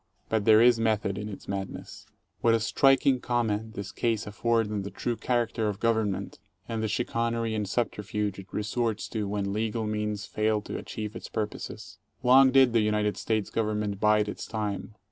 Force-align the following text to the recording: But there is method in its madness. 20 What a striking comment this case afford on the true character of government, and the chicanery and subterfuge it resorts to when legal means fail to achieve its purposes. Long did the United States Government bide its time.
But 0.29 0.45
there 0.45 0.63
is 0.63 0.79
method 0.79 1.15
in 1.19 1.29
its 1.29 1.47
madness. 1.47 2.05
20 2.39 2.41
What 2.41 2.55
a 2.55 2.59
striking 2.59 3.19
comment 3.19 3.75
this 3.75 3.91
case 3.91 4.25
afford 4.25 4.71
on 4.71 4.81
the 4.81 4.89
true 4.89 5.15
character 5.15 5.67
of 5.69 5.79
government, 5.79 6.39
and 6.67 6.81
the 6.81 6.87
chicanery 6.87 7.53
and 7.53 7.69
subterfuge 7.69 8.39
it 8.39 8.47
resorts 8.51 9.07
to 9.09 9.27
when 9.27 9.53
legal 9.53 9.85
means 9.85 10.25
fail 10.25 10.59
to 10.61 10.75
achieve 10.79 11.15
its 11.15 11.27
purposes. 11.29 11.99
Long 12.23 12.49
did 12.49 12.73
the 12.73 12.81
United 12.81 13.15
States 13.15 13.51
Government 13.51 13.99
bide 13.99 14.27
its 14.27 14.47
time. 14.47 14.95